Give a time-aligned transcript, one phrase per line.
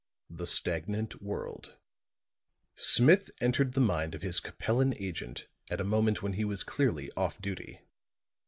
[0.31, 1.77] IX THE STAGNANT WORLD
[2.73, 7.11] Smith entered the mind of his Capellan agent at a moment when he was clearly
[7.15, 7.81] off duty.